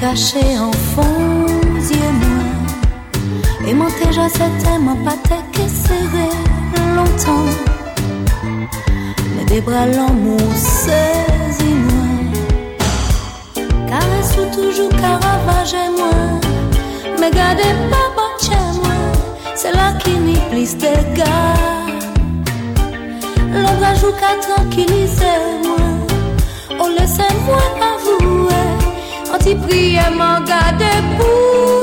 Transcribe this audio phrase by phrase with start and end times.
[0.00, 1.46] caché en fond
[1.90, 6.38] yeux moi Et mon déjà c'était mon pâté qui serrait
[6.96, 7.50] longtemps.
[9.36, 12.10] Mais des bras l'amour saisis moi
[13.88, 16.18] Caresse ou toujours caravage moi.
[17.20, 18.98] Mais gardez pas bon chez moi.
[19.54, 21.56] C'est là qui n'y plus de gars.
[23.52, 25.84] L'ombre joue qu'à tranquilliser moi.
[26.80, 28.69] Oh laissez-moi avouer.
[29.40, 31.79] Soti priye man gade pou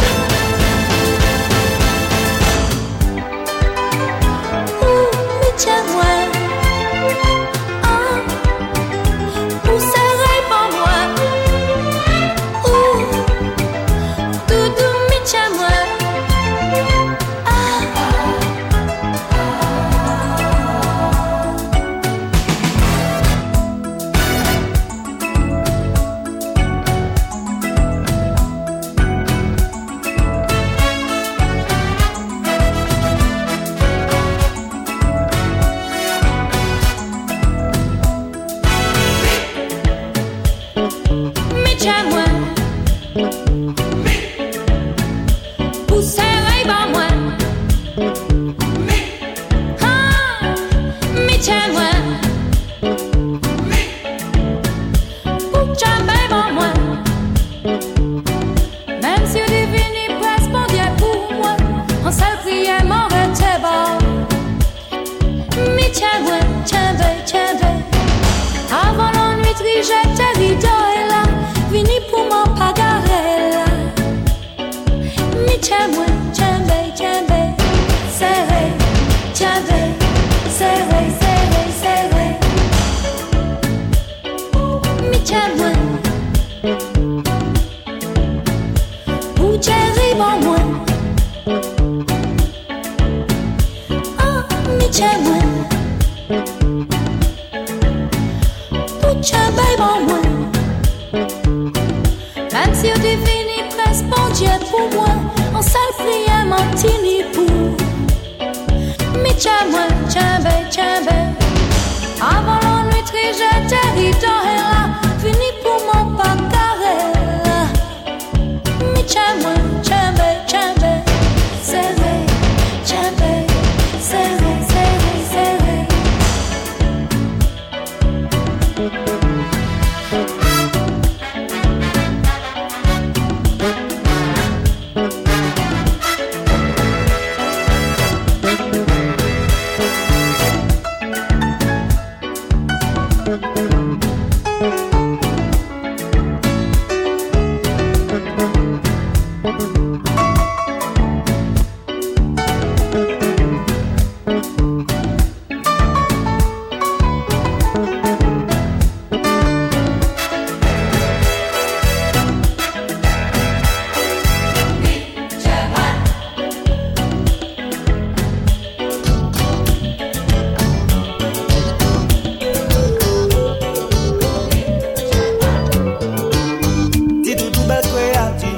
[177.82, 178.54] kreati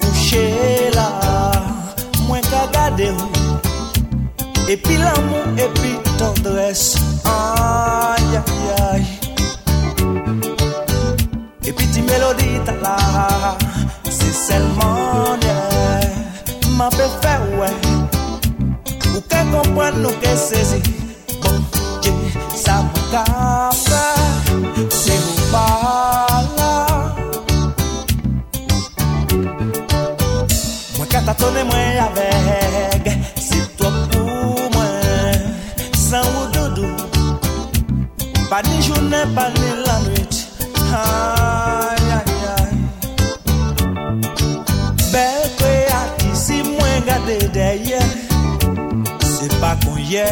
[0.00, 0.44] Kouche
[0.94, 1.08] la
[2.28, 3.30] Mwen ka gade ou.
[4.68, 9.04] Epi l'amou, epi tendres Ay, ay, ay.
[11.68, 12.96] Epi ti melodi ta la
[14.08, 15.54] Se selman de
[16.76, 17.70] Ma pe fe we
[19.14, 20.80] Ou ke kompwen nou ke sezi.
[21.38, 22.14] Konke
[22.58, 23.53] sa mou ka
[31.44, 33.04] Abandone mwen avek
[33.36, 35.40] Se to pou mwen
[35.92, 36.96] San ou doudou
[38.48, 40.34] Pa ni jounen, pa ni la nwit
[40.88, 42.72] Ay, ay, ay
[45.12, 48.00] Bel kwe ati si mwen gade deye
[49.20, 50.24] Se pa konye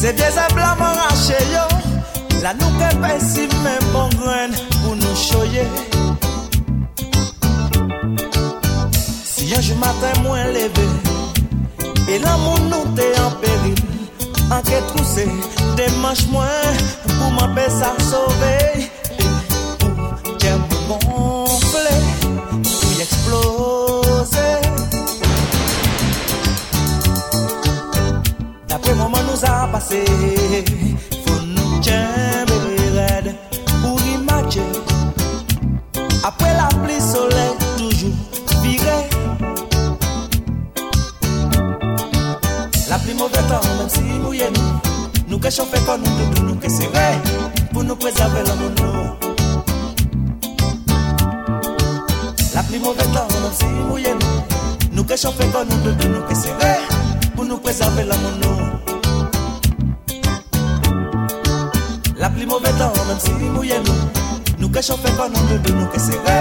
[0.00, 1.68] Se deze blaman rache yo.
[2.40, 5.68] La nou kepe si men bon gren Pou nou choye
[9.58, 10.86] Jou matin mwen leve
[12.06, 13.80] E lan moun nou te en peril
[14.54, 15.24] Anke trouse,
[15.74, 18.54] demanche mwen Pou mwen pe sa sove
[20.38, 21.96] Jem gonfle,
[22.62, 24.46] pou y explose
[28.70, 30.04] Dapre moman nou a pase
[45.48, 47.06] Rechope kon nou doudou nou ke sere
[47.72, 49.04] Pou nou prezave la moun nou.
[52.52, 54.42] La pli mouve tan nou si mouye nou.
[54.92, 56.74] Nou rechope kon nou doudou nou ke sere
[57.32, 58.58] Pou nou prezave la moun nou.
[62.20, 64.28] La pli mouve tan nou si mouye nou.
[64.60, 66.38] Nou rechope kon nou doudou nou ke sere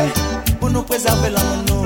[0.59, 1.76] Pou nou prezave la moun nou.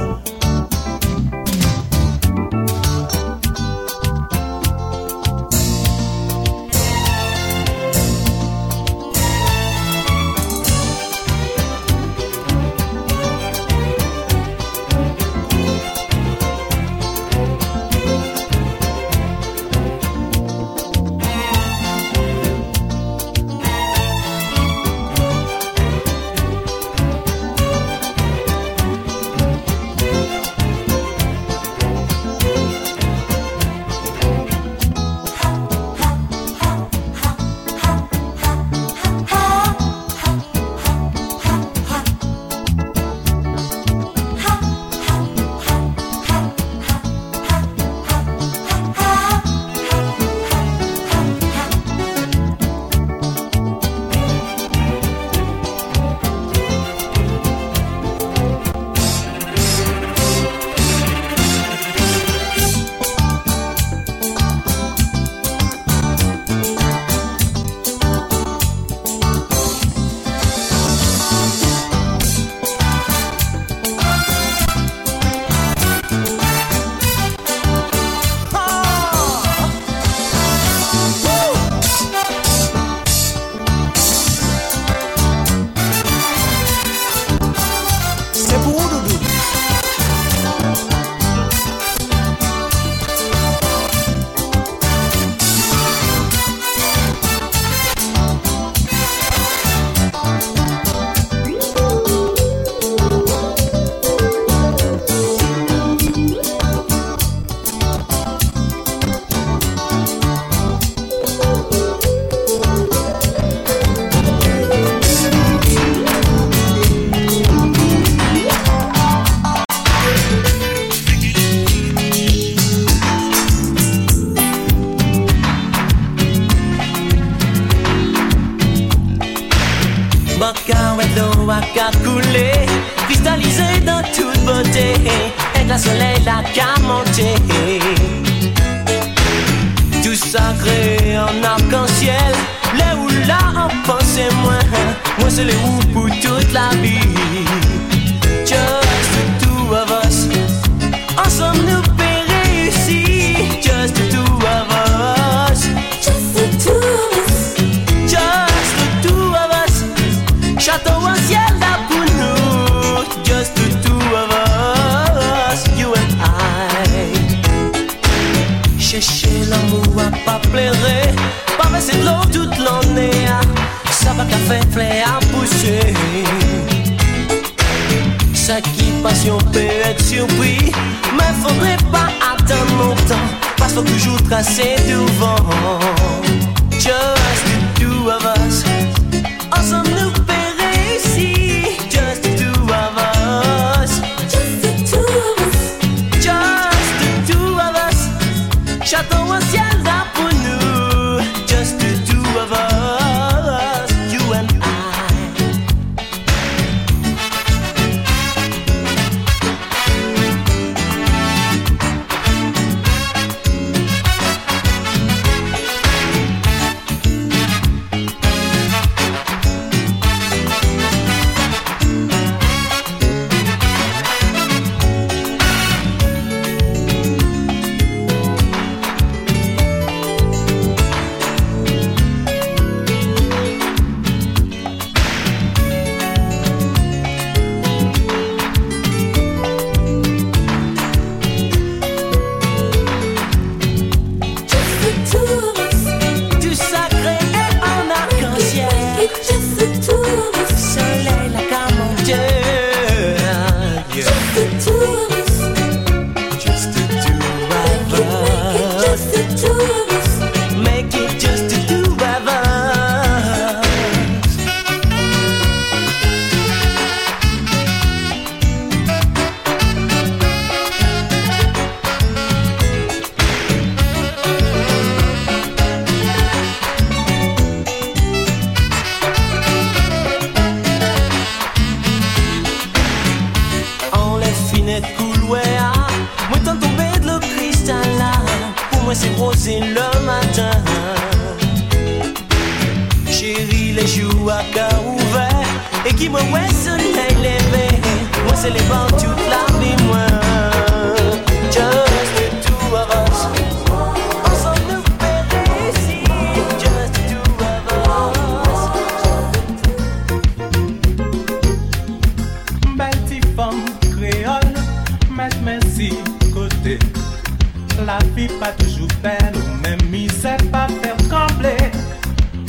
[317.86, 321.72] La vie pas toujours belle, même misère pas faire trembler.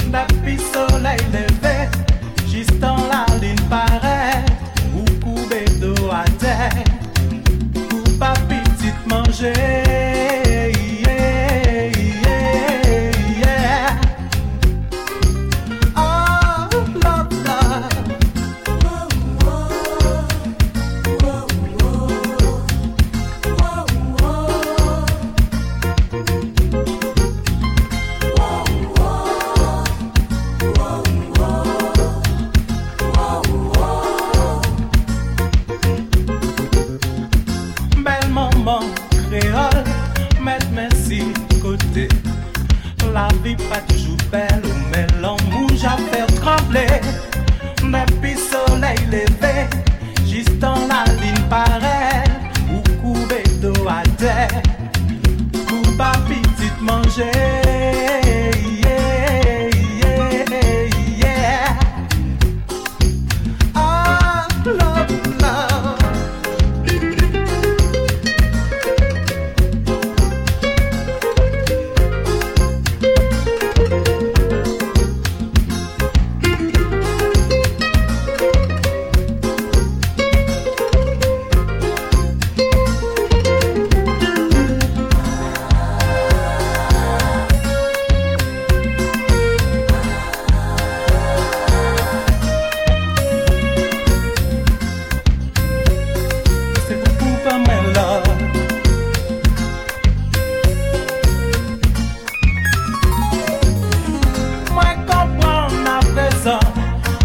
[0.06, 1.88] Depuis soleil levé,
[2.50, 4.44] juste dans la ligne paraît,
[4.94, 6.84] ou couper d'eau à terre,
[7.74, 10.01] ou pas petite manger.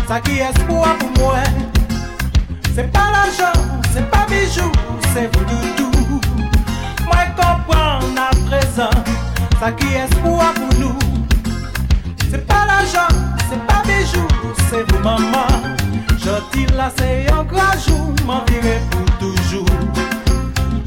[0.08, 1.40] ça qui est espoir pour moi.
[2.74, 3.60] C'est pas l'argent,
[3.94, 4.72] c'est pas bijoux,
[5.14, 6.22] c'est vous doudou.
[7.06, 8.90] Moi comprends à présent,
[9.60, 10.98] ça qui est espoir pour nous.
[12.32, 13.14] C'est pas l'argent,
[13.50, 14.28] c'est pas bijoux,
[14.70, 15.48] c'est vous maman.
[16.18, 19.66] Je dis là c'est un grand jour, m'envirer pour toujours.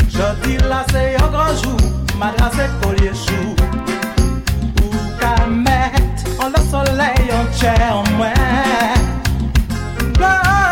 [0.08, 1.76] Je dis là c'est un grand jour,
[2.18, 3.54] madras c'est collier chou.
[4.76, 8.28] Pour qu'à mettre en le soleil, on tient en moi.
[10.20, 10.69] God.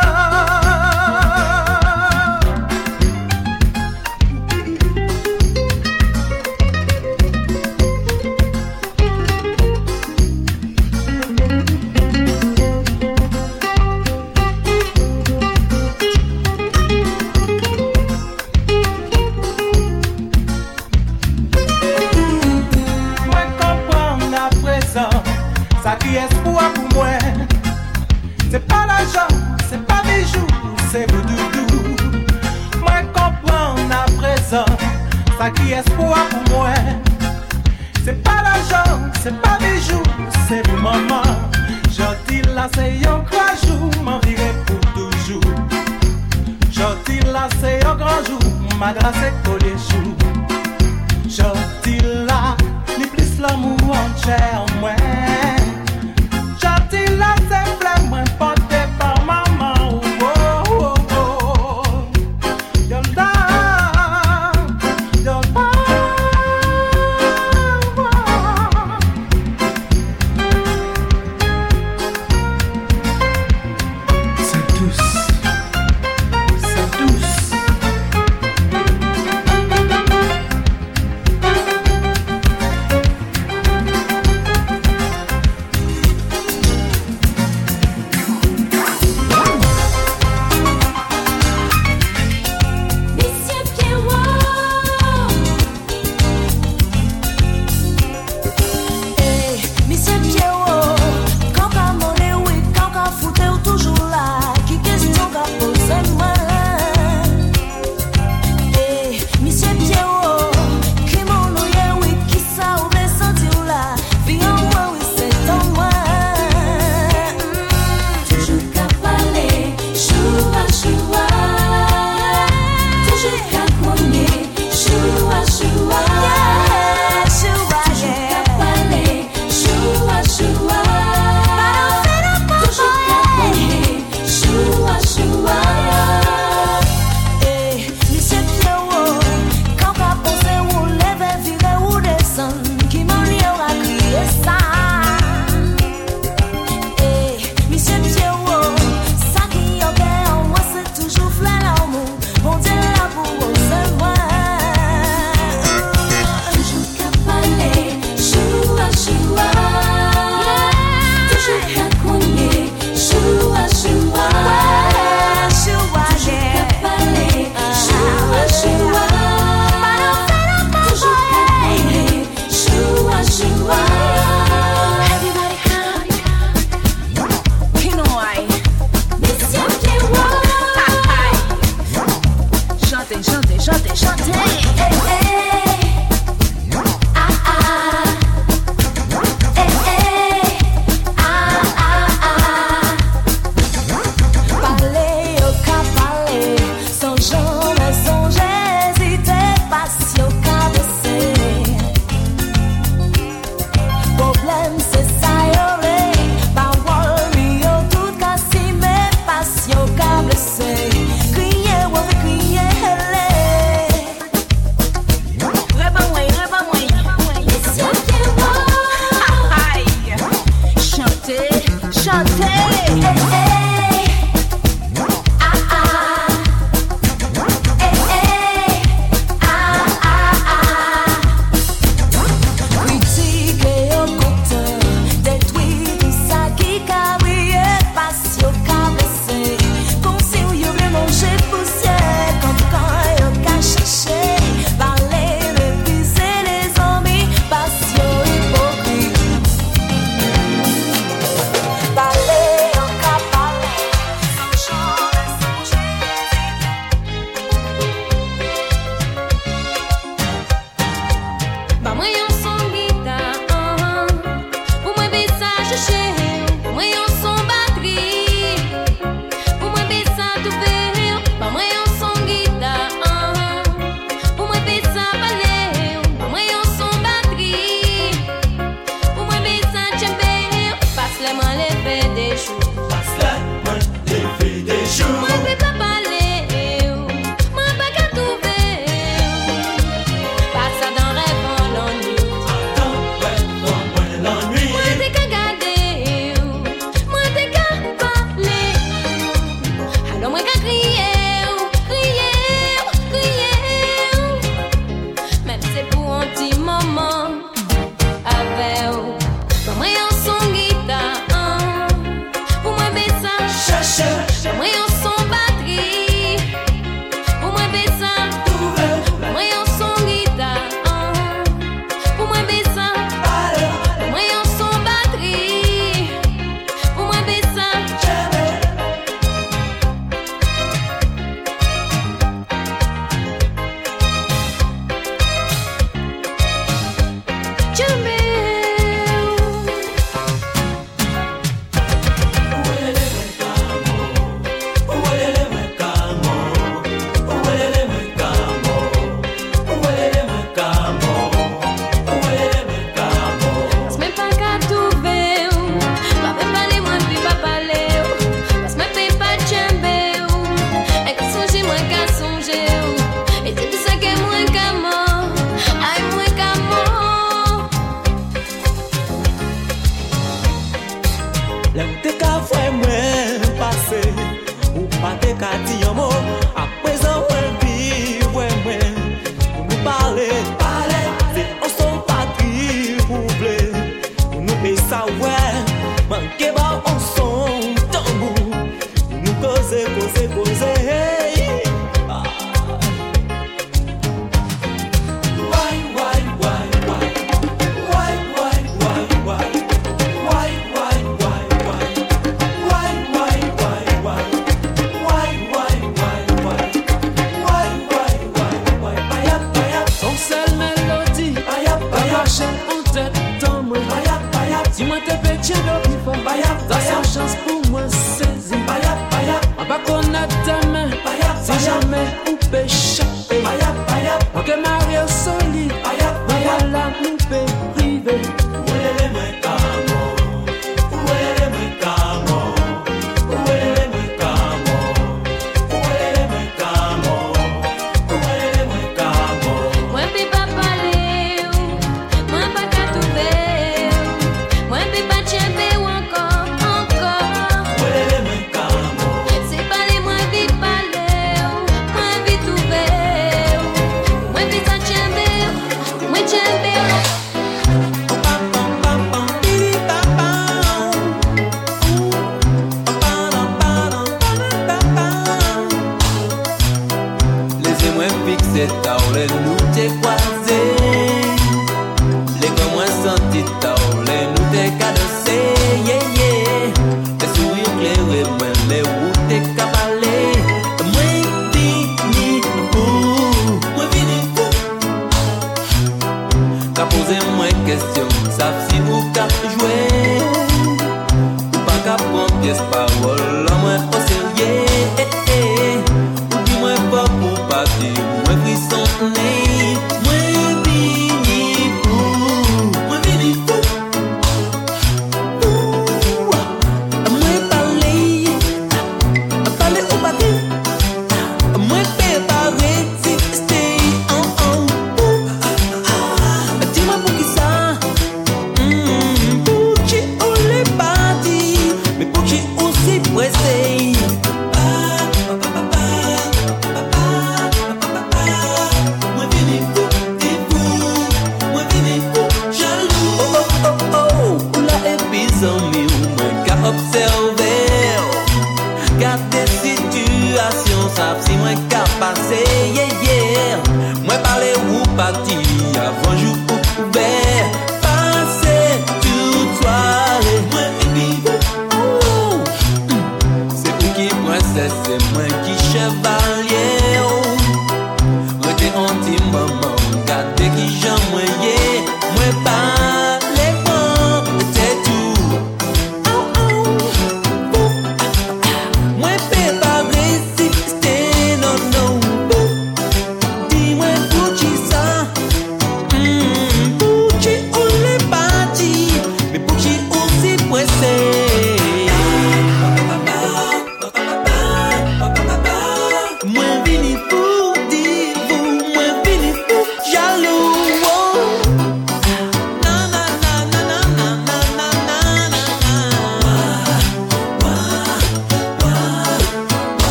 [523.18, 523.47] Pues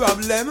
[0.00, 0.50] problème.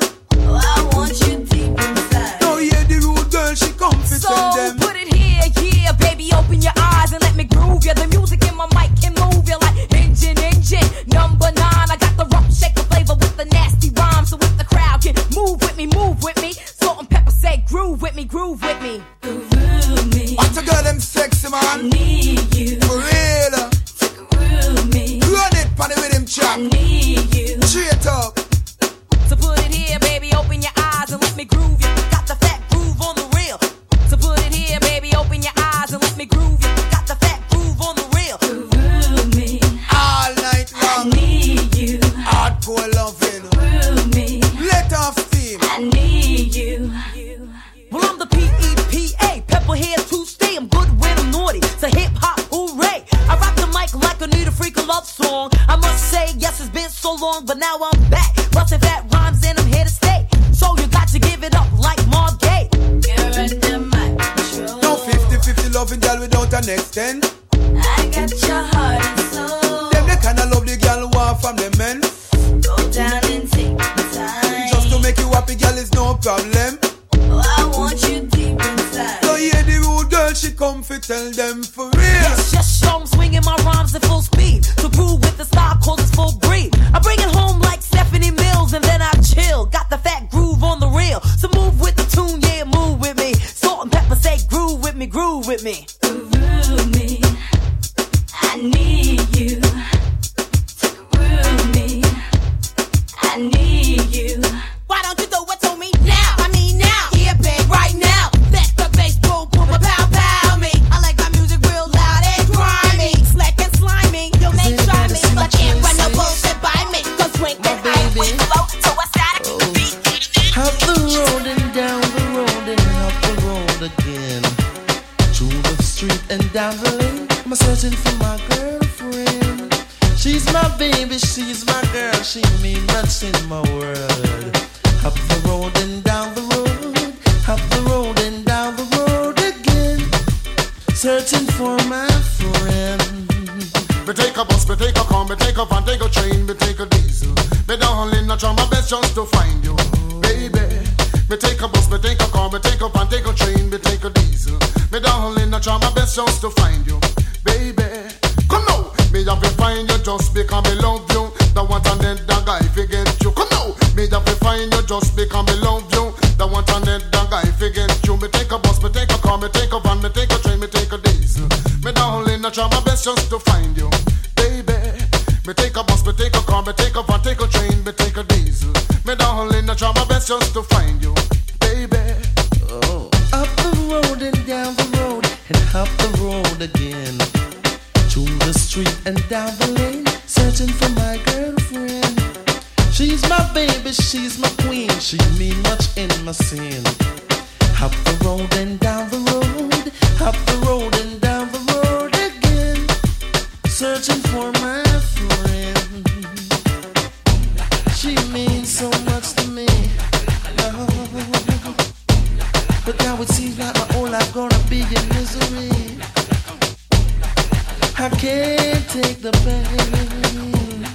[218.30, 220.86] Can't take the pain.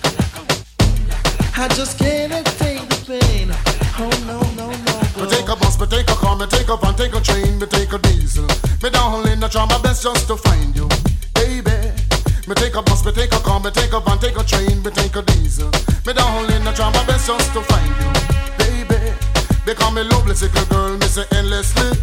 [1.56, 3.48] I just can't take the pain.
[3.98, 4.94] Oh no, no, no.
[5.18, 7.58] Me take a bus, me take a car, me take a van, take a train,
[7.58, 8.46] me take a diesel.
[8.82, 10.88] Me darling, I try my best just to find you,
[11.34, 11.76] baby.
[12.46, 14.82] Me take a bus, me take a car, me take a van, take a train,
[14.82, 15.70] me take a diesel.
[16.06, 18.10] Me darling, I try my best just to find you,
[18.62, 19.00] baby.
[19.66, 21.98] Because me lovely sickle girl, me say endlessly.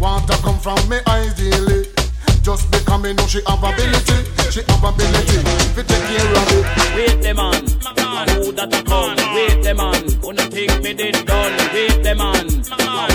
[0.00, 1.97] Want to come from me ideally.
[2.42, 4.16] Just because me know she have ability,
[4.50, 5.38] she have ability
[5.74, 6.64] to take care of it.
[6.96, 7.62] Wait the man,
[8.40, 9.16] who that a come?
[9.34, 11.52] Wait the man, who no think me did done?
[11.74, 12.48] Wait the man,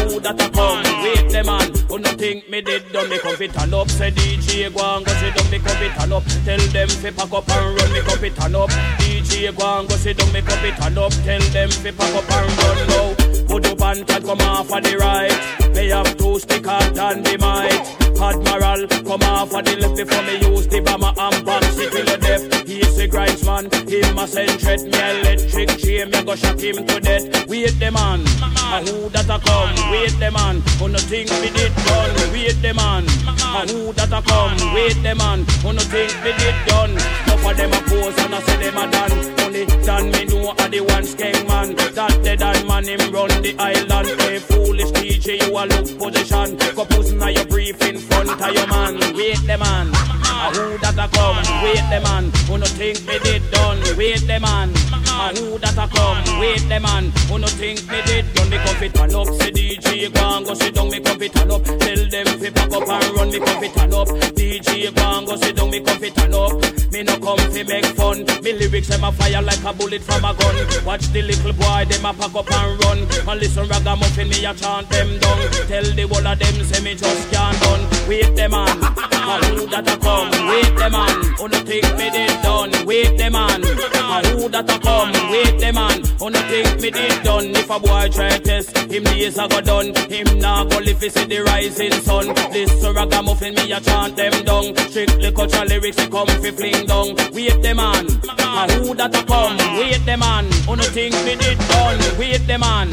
[0.07, 0.83] who that a come?
[1.01, 3.09] Wait the man, who no think me did done?
[3.09, 5.49] Me come fit turn up, say DJ go and go sit down.
[5.49, 7.93] Me come fit turn up, tell them fi pack up and run.
[7.93, 8.69] Me come fit turn up,
[9.01, 10.31] DJ go and go sit down.
[10.31, 13.22] Me come fit turn up, tell them fi pack up and run now.
[13.53, 15.29] Put up and tag come off of the right.
[15.75, 17.85] Me have two stick hard and the might.
[18.17, 22.03] Admiral, come off of the left before me use the bomber and box it till
[22.03, 22.65] the death.
[22.65, 24.81] He's a grinds man, him a send threat.
[24.81, 27.47] Me electric chain, me go shock him to death.
[27.47, 29.91] Wait the man, a who that a come?
[29.91, 32.33] Wait the man, who no think me did done?
[32.33, 34.57] Wait the man, a who that a come?
[34.73, 36.97] Wait the man, who no think me did done?
[37.29, 39.42] Enough of them a pose and I say them a done.
[39.53, 41.75] Only done me know a the one skeng man.
[41.93, 44.09] That dead and man him run the island.
[44.21, 46.57] Hey foolish DJ, you a look position.
[46.73, 48.97] Go pussing na your brief in front of your man.
[49.13, 51.37] Wait the man, a who that a come?
[51.61, 53.77] Wait the man, who no think me did done?
[53.95, 54.73] Wait the man,
[55.05, 56.39] a who that I come.
[56.39, 59.27] Wait them man, who no think me did done me come fit turn up.
[59.37, 61.61] Say DJ go and go sit down, me come fit turn up.
[61.61, 64.07] Tell them fi pack up and run, me come fit turn up.
[64.33, 66.57] DJ go and go sit down, me come fit turn up.
[66.91, 68.25] Me no come fi make fun.
[68.41, 70.55] Me lyrics them a fire like a bullet from a gun.
[70.85, 72.99] Watch the little boy them a pack up and run.
[73.27, 75.39] And listen ragamuffin me a chant them down.
[75.67, 77.83] Tell the whole of them say me just can't done.
[78.07, 80.29] Wait them man, and who that a come?
[80.49, 82.71] Wait them man, who no think me did done?
[82.85, 85.11] Wait them man, and who that a come?
[85.31, 87.55] Wait them man, who no think me did done?
[87.55, 89.95] If a boy try test, him days a go done.
[90.11, 92.35] Him nah go live see the rising sun.
[92.81, 94.75] So ragamuffin me a chant them down.
[94.89, 97.15] Strictly culture lyrics they come fi fling down.
[97.31, 99.32] Wait them man, and who that a come?
[99.77, 101.99] Wait them man, no think me did done?
[102.17, 102.89] Wait them man,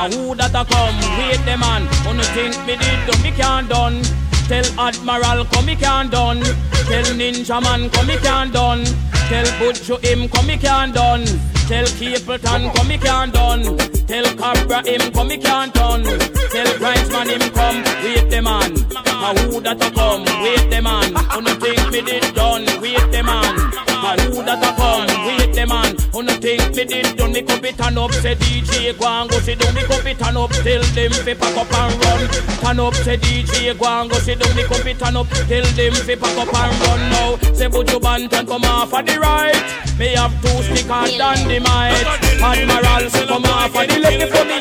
[0.00, 0.96] and who that a come?
[1.18, 3.22] Wait them man, no think me did done?
[3.22, 4.02] Me can't done.
[4.48, 6.40] Tell Admiral come he can't done.
[6.40, 8.84] Tell Ninja Man come he can't done.
[9.28, 11.24] Tell Butcher him come he can't done.
[11.68, 13.78] Tell Capleton come he can't done.
[14.06, 16.02] Tell Cobra him come he can't done.
[16.02, 17.82] Tell Grindsman him come.
[18.02, 18.72] Wait the man.
[19.06, 20.24] A who that a come?
[20.42, 21.12] Wait the man.
[21.14, 22.66] No think me did done?
[22.82, 23.71] Wait the man.
[24.02, 25.06] A who that a come?
[25.38, 25.94] Wait the man.
[26.12, 27.32] Who no think me did done?
[27.32, 28.12] Me come it turn up.
[28.12, 29.74] Say DJ go and go sit down.
[29.74, 30.50] Me come it turn up.
[30.50, 32.28] Tell them fi pack up and run.
[32.58, 32.94] Turn up.
[32.94, 34.56] Say DJ go and go sit down.
[34.56, 35.28] Me come it turn up.
[35.28, 37.36] Tell them fi pack up and run now.
[37.54, 39.54] Say Buju Banton come off of the right.
[39.98, 42.02] Me have two stick and dynamite.
[42.42, 44.58] Admiral say come off of the left for me.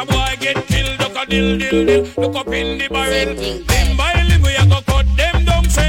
[0.00, 2.02] A boy get killed, duck a dill dill dill.
[2.16, 3.34] Look up in the barrel.
[3.34, 5.39] Limb by limb we a go cut them down.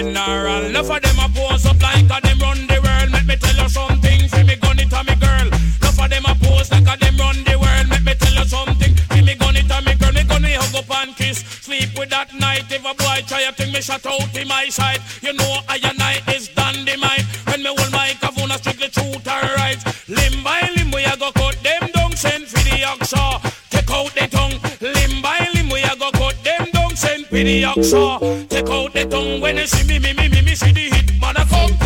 [0.00, 0.64] General.
[0.64, 3.10] Enough of them a pose up like a them run the world.
[3.12, 4.28] Let me tell you something.
[4.28, 5.48] Fi me gun it a me girl.
[5.48, 7.88] Enough of them a pose like a them run the world.
[7.90, 8.94] Let me tell you something.
[8.94, 10.12] Fi me gun it a me girl.
[10.12, 11.38] Me gun me hug up and kiss.
[11.60, 12.64] Sleep with that night.
[12.70, 15.00] If a boy try a thing, me shut out in my side.
[15.20, 15.76] You know I
[27.44, 28.48] the oxa.
[28.48, 29.40] Take out the tongue.
[29.40, 31.81] When you see me, me, me, me, me, see the hit man a come.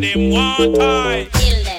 [0.00, 1.24] Tie, them one tie.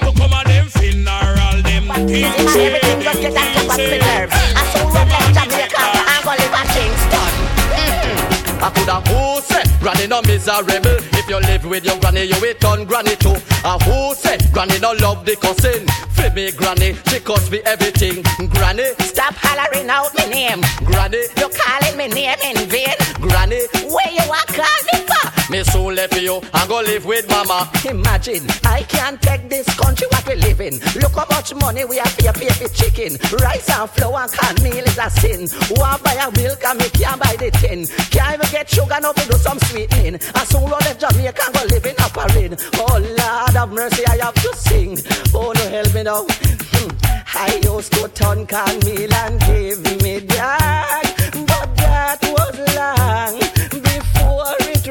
[0.00, 4.00] To come a them funeral, them things say, them things say.
[4.00, 7.32] I saw run left Jamaica and go live at Kingston.
[7.72, 8.64] Mm-hmm.
[8.64, 10.96] I coulda who say granny no miserable.
[11.18, 13.36] If you live with your granny, you will turn granny too.
[13.64, 15.86] And who say granny no love the cousin?
[16.16, 18.22] For me granny, she cost me everything.
[18.48, 20.60] Granny, Stop hollering out my name.
[20.84, 22.96] granny, You calling me name in vain.
[23.20, 23.60] granny.
[23.92, 25.04] Where you are call me?
[25.48, 27.70] Me soon left you and go live with mama.
[27.88, 30.74] Imagine, I can't take this country what we live in.
[31.00, 33.16] Look how much money we have pay pay for chicken.
[33.38, 35.46] Rice and flour and cornmeal is a sin.
[35.70, 37.86] Want buy a milk and me can't buy the tin.
[38.10, 40.14] Can't even get sugar now to do some sweetening.
[40.14, 42.54] And soon run left Jamaica and go live in a parade.
[42.74, 44.98] Oh Lord have mercy, I have to sing.
[45.32, 46.26] Oh no help me now.
[46.26, 46.90] Hmm.
[47.38, 51.14] I used to turn cornmeal and give me that,
[51.46, 53.85] but that was long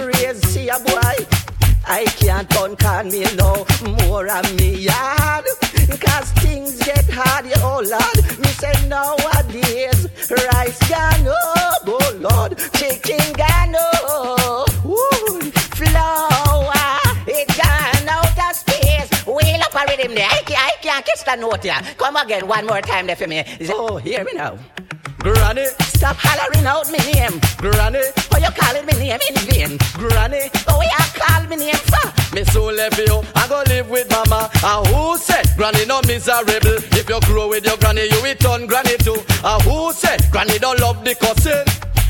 [0.02, 0.38] it.
[0.46, 1.26] See a boy.
[1.88, 3.66] I can't turn cornmeal no
[4.08, 5.46] more on me yard.
[6.02, 6.34] Cause
[7.16, 8.40] Lord, yeah, oh Lord.
[8.40, 12.58] Me say nowadays, rice gone up, oh Lord.
[12.74, 15.42] Chicken gone up, Woo.
[15.80, 16.74] flour,
[17.28, 19.26] it gone out of space.
[19.26, 20.28] Wheel up a rhythm there.
[20.30, 21.80] I can't, I can't catch that note here.
[21.98, 23.44] Come again one more time there for me.
[23.70, 24.58] Oh, hear me now.
[25.26, 25.66] Granny,
[25.98, 27.42] stop hollering out me name.
[27.58, 29.78] Granny, oh you calling me name in vain.
[29.98, 32.36] Granny, oh you call me name for?
[32.36, 34.52] Me so left you, I go live with mama.
[34.64, 36.78] And who said granny no miserable?
[36.94, 39.18] If you grow with your granny, you will turn granny too.
[39.44, 41.66] And who said granny don't love the cussing?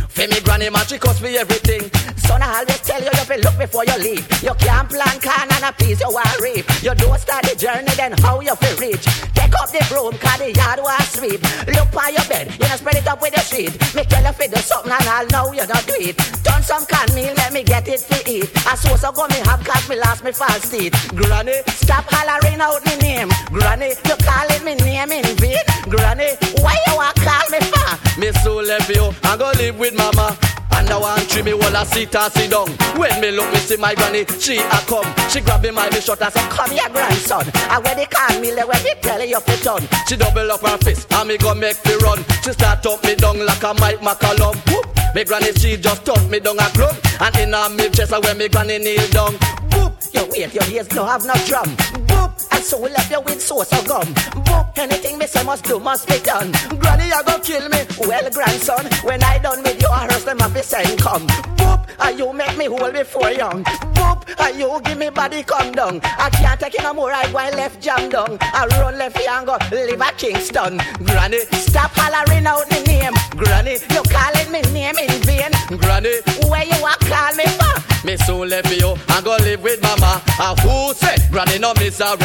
[0.09, 1.89] For me granny man, she cost me everything.
[2.28, 4.26] Son, I always tell you, you look before you leave.
[4.41, 6.65] You can't plan can and a piece you want reap.
[6.82, 9.05] You don't start the journey, then how you feel reach?
[9.34, 11.41] Take up the broom, cause the yard was sweep.
[11.67, 13.73] Look on your bed, you know spread it up with the sheet.
[13.95, 16.17] Me tell you fi do something and I'll know you don't do it.
[16.43, 18.49] Done some can meal, let me get it fi eat.
[18.65, 20.93] I so so go me have cause me lost me false teeth.
[21.13, 23.30] Granny, stop hollering out me name.
[23.51, 25.65] Granny, you calling me name in vain.
[25.89, 28.19] Granny, why you want call me for?
[28.19, 30.38] Me so left you, I go live with mama.
[30.86, 32.69] And I want tree me while I sit and sit down.
[32.93, 35.05] When me look, me see my granny, she a come.
[35.29, 37.41] She grab me my me shot and say, Come here, grandson.
[37.73, 39.81] I when they call me, let me tell you fi done.
[40.07, 42.23] She double up her fist and me go make me run.
[42.43, 44.53] She start up me down like a Mike McCallum.
[44.69, 44.86] Whoop.
[45.15, 48.38] Me granny she just turn me down a club and in her me chest when
[48.38, 49.33] me granny kneel down.
[49.73, 52.05] Boop, you wait, your ears no have no drum.
[52.51, 54.07] And so left you with sauce or gum.
[54.45, 56.51] Boop, anything me say must do must be done.
[56.79, 57.79] Granny, you go kill me.
[57.99, 61.27] Well, grandson, when I done with you, I hearse them up send come.
[61.57, 63.63] Boop, and you make me whole before young.
[63.63, 65.99] Boop, and you give me body come down.
[66.03, 67.11] I can't take it no more.
[67.11, 68.38] I and left jam down.
[68.41, 70.77] I run left here and go live at Kingston.
[71.03, 73.13] Granny, stop hollering out the name.
[73.38, 75.51] Granny, you calling me name in vain.
[75.79, 76.15] Granny,
[76.49, 78.05] where you want call me for?
[78.05, 80.21] Me soon left you and go live with mama.
[80.39, 81.73] And who said granny no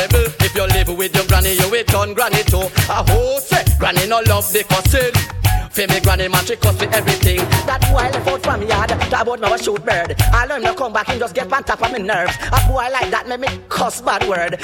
[0.01, 0.32] miserable?
[0.40, 2.68] If you live with your granny, you will turn granny too.
[2.90, 5.49] And who said granny no love the cussing?
[5.70, 7.38] For me granny man, she cuss for everything.
[7.64, 10.16] That boy left out from yard, talk about now a shoot bird.
[10.32, 12.34] I learn to come back and just get on top of my nerves.
[12.50, 14.58] A boy like that make me cuss bad word.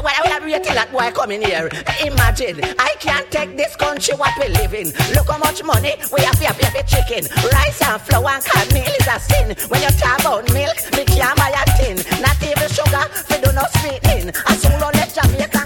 [0.00, 1.68] Why would I wait till that boy come in here?
[2.04, 4.96] Imagine, I can't take this country what we live in.
[5.12, 7.28] Look how much money we have here for chicken.
[7.52, 9.52] Rice and flour and cornmeal is a sin.
[9.68, 12.00] When you talk about milk, me can't buy a tin.
[12.24, 14.32] Not even sugar, we do not sweetening.
[14.48, 15.65] I soon left Jamaica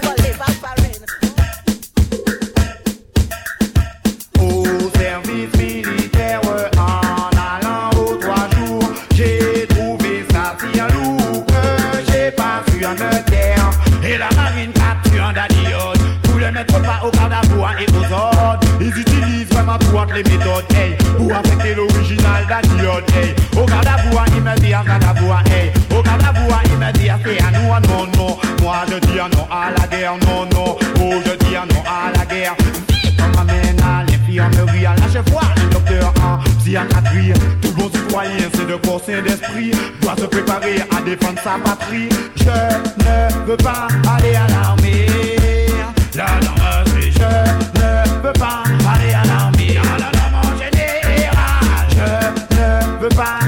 [5.11, 6.39] service militaire
[6.77, 12.95] en allant aux trois jours, j'ai trouvé ça si lourd que j'ai pas su en
[12.95, 13.69] taire.
[14.05, 18.13] Et la marine capture un dadiote pour le mettre pas au garde à et aux
[18.13, 18.65] ordres.
[18.79, 23.35] Ils utilisent vraiment toutes les méthodes, hey, pour affecter l'original dadiote, hey.
[23.61, 25.73] Au garde à bois, il me dit à garde à bois, hey.
[25.93, 28.37] Au garde à bois, il me dit à c'est à nous, non, non.
[28.61, 30.77] Moi je dis non à la guerre, non, non.
[31.01, 32.55] Oh, je dis non à la guerre.
[34.37, 37.33] M'amène à la un docteur en psychiatrie.
[37.61, 39.71] Tout bon citoyen, c'est de corps sain d'esprit,
[40.01, 42.07] doit se préparer à défendre sa patrie.
[42.37, 45.07] Je ne veux pas aller à l'armée.
[46.15, 46.27] La
[46.95, 47.23] je
[47.79, 48.63] ne veux pas
[48.93, 49.75] aller à l'armée.
[49.75, 50.57] La norme en
[51.89, 53.40] je ne veux pas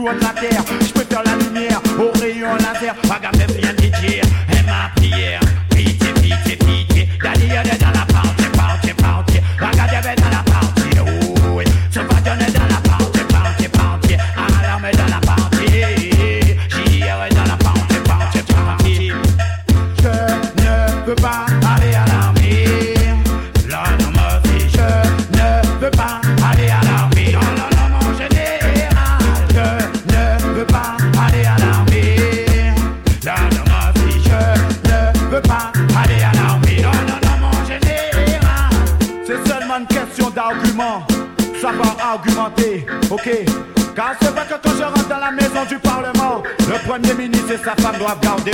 [0.00, 0.64] tourne la terre.
[0.80, 0.92] Je
[1.24, 1.49] la nuit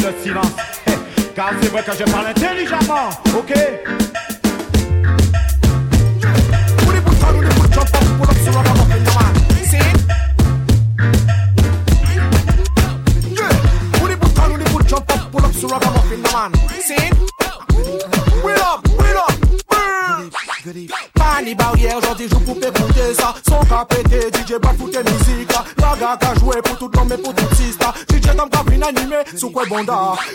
[0.06, 0.52] le silence.
[0.86, 0.92] Eh,
[1.34, 3.52] Car c'est vrai que je parle intelligemment, ok?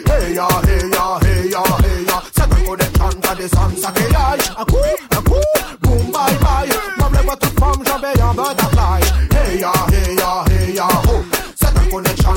[0.08, 0.48] Hey ya,
[1.24, 1.64] hey ya
[2.36, 4.78] C'est un connection, t'as des sons, ça qui aille Un coup,
[5.12, 5.36] un coup,
[5.82, 6.70] boom, bye bye.
[6.98, 8.34] M'en pas toute j'en vais en
[9.60, 11.22] ya, hey ya, hey ya, oh.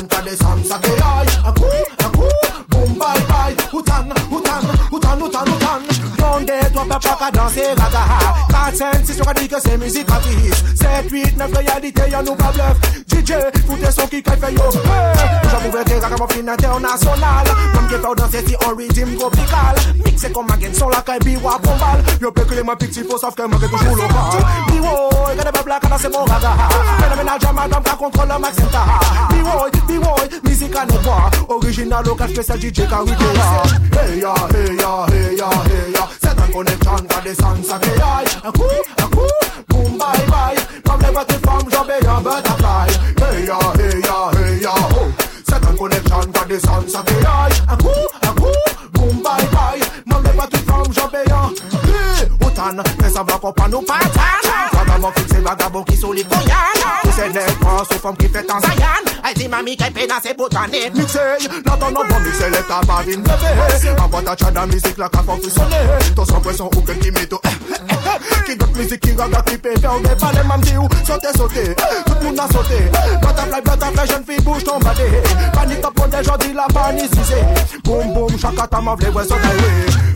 [0.09, 1.65] T'as des sons, ça qui aille Un coup,
[2.05, 2.23] un coup,
[2.69, 3.57] boom, bye bye.
[3.73, 4.61] Outan, outan,
[4.93, 8.05] outan, outan, outan Monde, toi papa qu'à danser gaga
[8.49, 12.23] 4, 5, 6, on a dit que c'est musique gratis 7, 8, 9, réalité, y'a
[12.23, 13.33] nous pas bluff DJ,
[13.67, 14.63] foutez son qui fait yo.
[14.63, 18.55] Hey, j'en pouvais dire gaga mon film international Comme qui fait danser si
[20.79, 21.59] son la biwa,
[22.21, 22.31] Yo
[30.87, 32.81] le voir Original, DJ,
[34.21, 36.09] ya, hey ya, hey ya, hey ya.
[36.21, 38.63] C'est un connection, t'as des sons, ça qui aille Un coup,
[38.99, 39.21] un coup,
[39.69, 40.75] boom, bye bye.
[41.05, 43.15] Les petites femmes, j'en vais un butterfly
[45.47, 47.89] C'est un connection, t'as des sons, ça qui aille Un coup,
[48.23, 48.47] un coup,
[48.93, 49.81] boom, bye bye.
[50.51, 51.51] Petites femmes, j'en vais un
[51.89, 54.11] Hey, Autant, mais ça va qu'on pas nous patane
[54.73, 56.45] Vagabond fixé, vagabond qui sont les coyanes
[57.03, 61.19] Tous ces nègres, sauf femmes qui fait en Zayan Qu'elle peine à ses boutonnés Mixé,
[61.67, 65.77] non bon mixé, les tabarines bébé En boîte à tchad, la musique, la café fonctionner
[66.15, 67.27] Ton sans pression ou quel qui met
[68.47, 71.75] Qui d'autre musique, qui qui peut faire des balais, m'am dit où Sauter, sauter,
[72.07, 72.77] tout le monde a sauté
[73.21, 75.23] Butterfly, butterfly, jeune fille, bouge ton balai
[75.53, 77.11] Panique, top, on des gens, dit la panique,
[77.85, 79.49] Boum, boum, chaque attaque, m'a v'lé, ouais, sauter,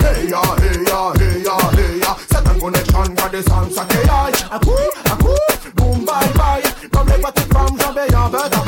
[0.00, 2.16] Hey ya, hey ya, hey ya, hey ya.
[2.30, 4.70] C'est un connection, got des sons, ça qui aille Un coup,
[5.10, 5.28] un coup,
[5.76, 6.62] boom, bye bye.
[6.92, 8.67] Comme les petites femmes, j'en vais en butterfly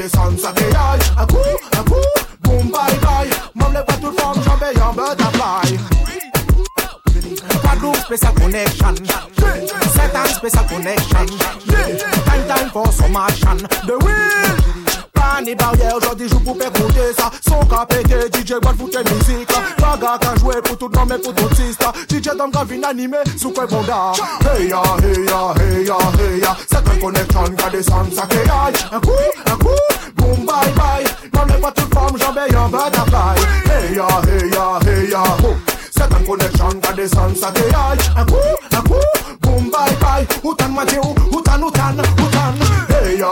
[0.00, 1.36] des sons, ça qui aille Un coup,
[1.76, 1.94] un coup,
[2.42, 3.30] boom, bye bye.
[3.54, 5.78] Même les petites femmes, j'en vais en butterfly
[7.62, 8.94] Guadeloupe special connection.
[9.94, 11.26] Set and special connection.
[12.24, 13.58] Time time for some action.
[13.86, 14.79] The wheel
[15.40, 17.30] année barrière, aujourd'hui joue pour faire compter ça.
[17.46, 19.48] Son capété, DJ Bad pour tes musique.
[19.78, 21.82] Baga qu'à jouer pour tout le monde, mais pour tout artiste.
[22.10, 24.12] DJ dans Dom Gavin animé, sous quoi bon gars.
[24.44, 26.56] Hey ya, hey ya, hey ya, hey ya.
[26.70, 28.74] C'est que connexion, gardez sans sacré aïe.
[28.92, 29.10] Un coup,
[29.46, 29.68] un coup,
[30.16, 31.04] boum, bye bye.
[31.34, 33.40] Non, mais pas toute forme, j'en un butterfly.
[33.64, 35.54] Hey ya, hey ya, hey ya, oh.
[35.90, 37.98] C'est un connexion, gardez sans sacré aïe.
[38.16, 38.34] Un coup,
[38.72, 38.94] un coup,
[39.40, 40.26] boum, bye bye.
[40.44, 41.00] Outan, Mathieu,
[41.32, 42.54] outan, outan, outan.
[42.90, 43.30] Hey ya,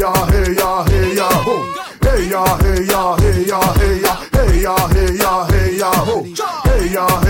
[0.00, 1.62] ya Hey ya, hey ya, oh
[2.00, 6.48] Hey ya, hey ya, hey ya, hey ya Hey ya, hey ya, hey ya, ya,
[6.64, 7.29] hey ya, hey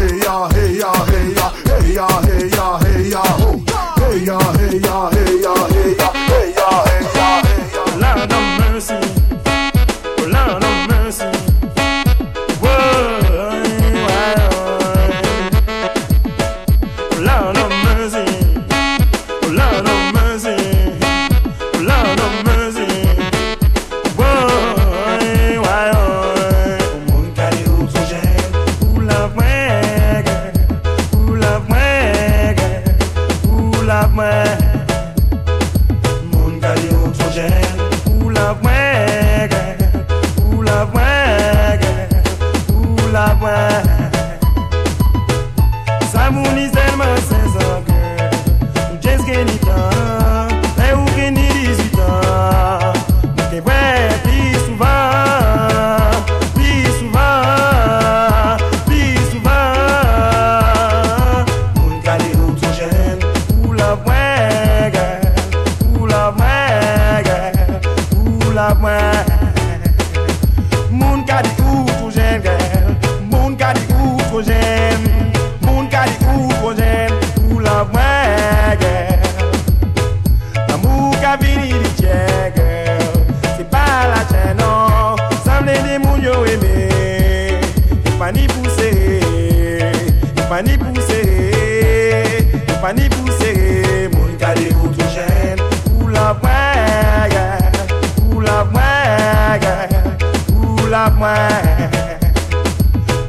[101.21, 102.01] mwen.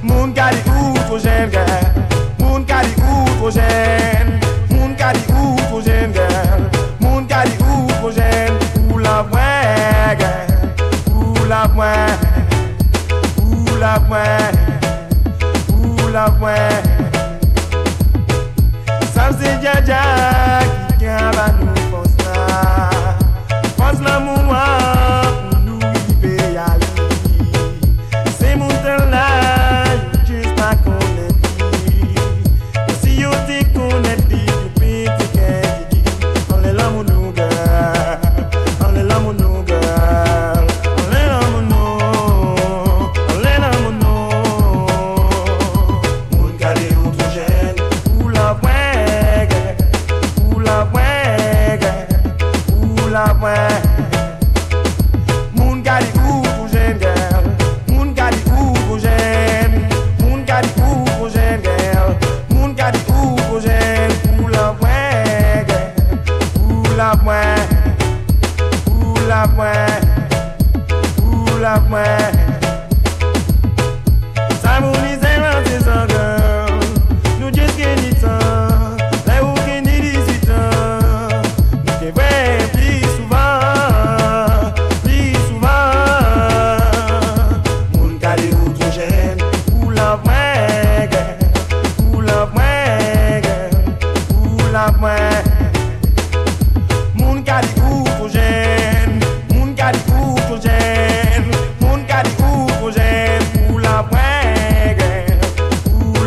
[0.01, 2.03] Moun ka di ou fo jen gen
[2.39, 4.31] Moun ka di ou fo jen
[4.71, 6.67] Moun ka di ou fo jen gen
[7.01, 8.55] Moun ka di ou fo jen
[8.87, 10.55] Ou la mwen gen
[11.13, 12.15] Ou la mwen
[13.43, 14.61] Ou la mwen
[15.75, 16.91] Ou la mwen.
[19.13, 20.30] Samsi jen jen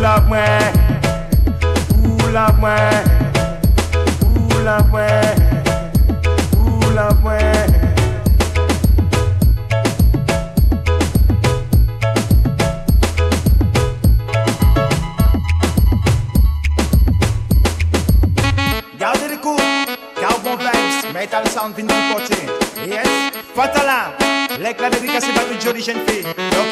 [0.05, 0.77] la mwen,
[1.89, 3.09] pou la mwen,
[4.21, 5.34] pou la mwen.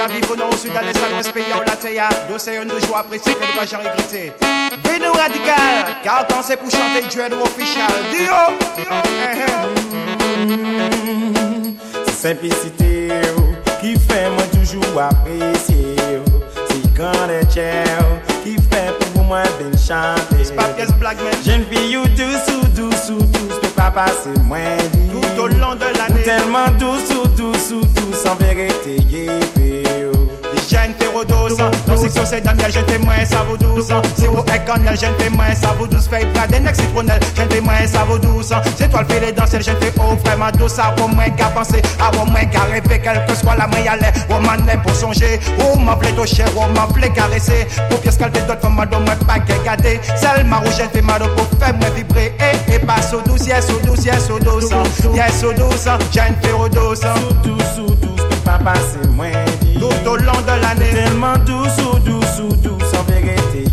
[0.03, 2.09] Donc à vivre au sud, à l'est, à l'ouest, pays, on la théa.
[2.29, 4.33] D'océan de joie apprécié, que pas j'en regretter.
[4.85, 7.87] Vino radical, car quand c'est pour chanter, duel official.
[8.11, 8.35] Dio,
[8.79, 8.85] eh,
[12.07, 13.43] C'est simplicité oh,
[13.81, 15.97] qui fait moi toujours apprécier.
[16.69, 17.47] C'est quand les
[18.43, 20.45] qui fait pour moi bien chanter.
[20.45, 21.35] C'est pas pièce blague, man.
[21.45, 25.11] Jeune fille ou douce ou douce ou douce, sa pase mwen li.
[25.11, 26.23] Tout au long de l'année.
[26.25, 30.22] Telman douz ou douz ou douz An verete ye pe yo oh.
[30.73, 33.57] gente rodosa No si kose dam ya gente mwen savou
[34.17, 37.89] Si ou ek an ya gente mwen savou dous Fey praden ek sitronel, gente mwen
[37.89, 42.25] savou dousan Se toal file dansel, gente ou vreman dous Avou mwen ka panse, avou
[42.31, 43.01] mwen ka reve
[43.59, 47.13] la mwen yale, ou man ne pou sonje Ou man vle doche, ou man vle
[47.13, 51.29] karese Pou pye skalte dot, fama do mwen pa ke gade Selman ou gente mado
[51.37, 54.89] pou fe mwen vibre E, e pa sou dous, yes sou dous, yes sou dousan
[55.13, 55.53] Yes sou
[60.05, 60.91] tout au long de l'année.
[60.91, 63.65] Tellement douce ou douce ou douce, en vérité.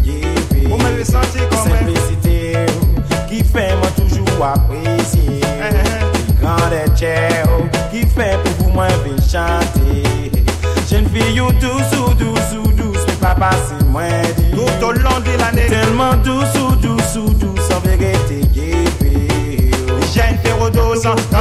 [0.67, 2.65] Vous m'avez senti comme Simplicité
[3.27, 5.41] qui fait moi toujours apprécier.
[6.41, 8.87] Grand et cher oh, qui fait pour vous moi
[9.31, 10.31] chanter.
[10.89, 14.07] Jeune fille ou douce ou douce ou douce, pas passer moins
[14.37, 14.55] vite.
[14.55, 15.67] Tout au long de l'année.
[15.67, 17.08] Tellement douce ou douce ou douce,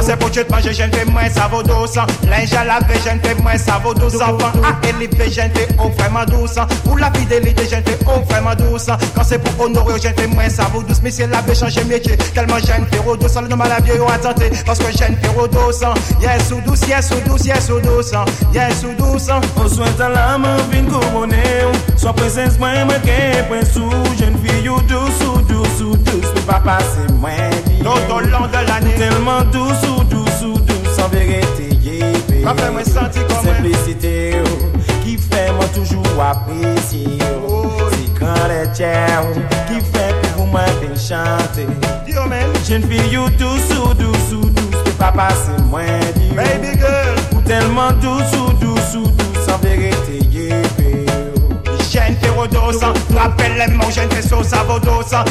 [0.09, 1.95] c'est pour tu te manger, je ne fais moins, ça vaut douce.
[2.23, 4.15] Linge à la laver, je ne fais moins, ça vaut douce.
[4.15, 6.55] Enfant à élever, je ne fais oh, vraiment douce.
[6.83, 8.87] Pour la fidélité, je ne fais oh, vraiment douce.
[9.13, 11.03] Quand c'est pour honorer, je ne fais moins, ça vaut douce.
[11.03, 13.35] Monsieur l'abbé, changer métier, tellement je ne fais au douce.
[13.39, 15.83] Le nom à la vieille, oh, on attendait, parce que je ne fais au douce.
[16.21, 18.11] Yes, sous douce, yes, sous douce, yes, sous douce.
[18.51, 19.29] Yes, sous douce.
[19.57, 21.35] On souhaite à la main, vin couronner.
[21.97, 23.87] Soit présence, moi, ma guêpe, un sou.
[24.17, 26.38] Je ne fais douce, sous douce, sous douce.
[26.49, 28.95] papa se mwen di Tout au long de l'année.
[28.97, 34.43] Telman dousou, dousou, dousou An verete yebe An fè mwen santi kon mwen Semplicite yo
[34.43, 37.53] oh, Ki fè mwen toujou apresye oh.
[37.53, 37.77] oh.
[37.79, 41.67] yo Si kan le tche yo Ki fè pou mwen pen chante
[42.09, 47.21] Yo men Jen fi yo dousou, dousou, dousou Papa se mwen di yo Baby girl.
[47.35, 50.18] Ou telman dousou, dousou, dousou An verete
[53.15, 54.41] Rappelle les mots, j'ai une vaisseau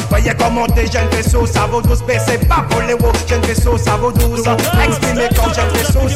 [0.09, 2.05] Voyez comment t'es, j'ai une vaisseau Savodosa
[2.47, 6.07] pas pour les mots, j'ai une vaisseau Exprimez quand j'ai une vaisseau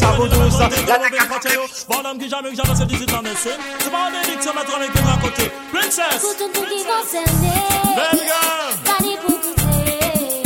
[1.89, 4.99] Bonhomme qui jamais jamais se disait C'est pas un délit que ça m'a donné que
[4.99, 5.51] d'un côté.
[5.71, 6.23] Princess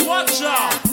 [0.08, 0.87] Watch out.